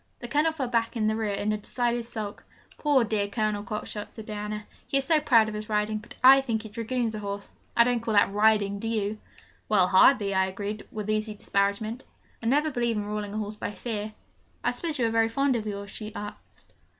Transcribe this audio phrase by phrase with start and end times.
[0.17, 2.43] The Colonel fell back in the rear in a decided sulk.
[2.75, 6.41] 'Poor dear Colonel Cockshott!' said Diana, 'he is so proud of his riding, but I
[6.41, 7.51] think he dragoons a horse.
[7.77, 9.19] I don't call that riding, do you?'
[9.69, 12.05] 'Well hardly,' I agreed, with easy disparagement.
[12.41, 14.13] 'I never believe in ruling a horse by fear.'
[14.63, 16.33] 'I suppose you are very fond of yours?' she said.